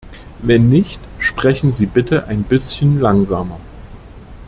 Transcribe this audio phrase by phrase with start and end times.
[0.39, 3.59] Wenn nicht, sprechen Sie bitte ein bisschen langsamer.